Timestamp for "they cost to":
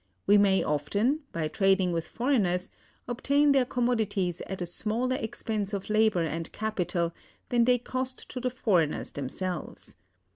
7.65-8.39